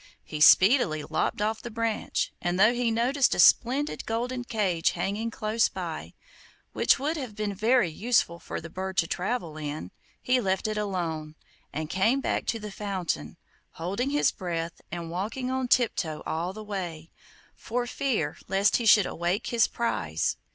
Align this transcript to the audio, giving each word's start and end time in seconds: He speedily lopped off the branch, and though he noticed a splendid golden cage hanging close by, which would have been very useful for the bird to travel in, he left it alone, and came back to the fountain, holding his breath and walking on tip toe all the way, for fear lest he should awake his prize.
He 0.23 0.41
speedily 0.41 1.03
lopped 1.03 1.43
off 1.43 1.61
the 1.61 1.69
branch, 1.69 2.33
and 2.41 2.59
though 2.59 2.73
he 2.73 2.89
noticed 2.89 3.35
a 3.35 3.39
splendid 3.39 4.07
golden 4.07 4.43
cage 4.43 4.93
hanging 4.93 5.29
close 5.29 5.69
by, 5.69 6.15
which 6.73 6.97
would 6.97 7.17
have 7.17 7.35
been 7.35 7.53
very 7.53 7.91
useful 7.91 8.39
for 8.39 8.59
the 8.59 8.71
bird 8.71 8.97
to 8.97 9.05
travel 9.07 9.57
in, 9.57 9.91
he 10.19 10.41
left 10.41 10.67
it 10.67 10.75
alone, 10.75 11.35
and 11.71 11.87
came 11.87 12.19
back 12.19 12.47
to 12.47 12.57
the 12.57 12.71
fountain, 12.71 13.37
holding 13.73 14.09
his 14.09 14.31
breath 14.31 14.81
and 14.91 15.11
walking 15.11 15.51
on 15.51 15.67
tip 15.67 15.95
toe 15.95 16.23
all 16.25 16.51
the 16.51 16.63
way, 16.63 17.11
for 17.53 17.85
fear 17.85 18.37
lest 18.47 18.77
he 18.77 18.87
should 18.87 19.05
awake 19.05 19.49
his 19.53 19.67
prize. 19.67 20.35